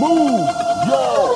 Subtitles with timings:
[0.00, 0.48] Move
[0.88, 1.29] your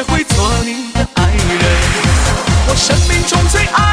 [0.00, 1.60] 也会做你的爱人。
[2.68, 3.89] 我生命中最爱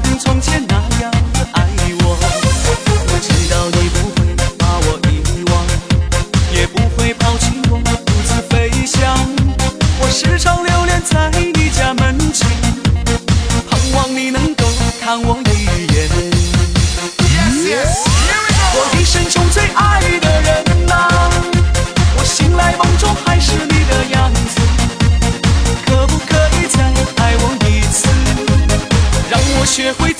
[0.00, 0.91] 像从前那样。
[29.72, 30.11] 学会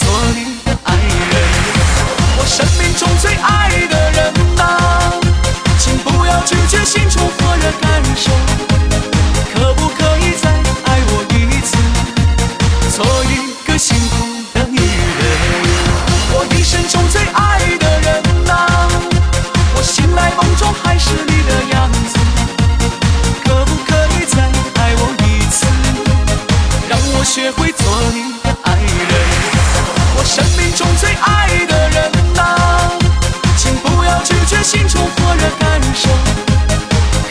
[35.37, 36.09] 热感受，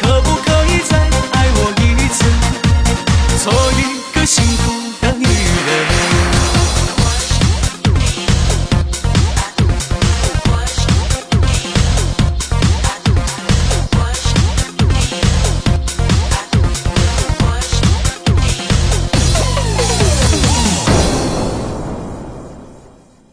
[0.02, 0.51] 可不可？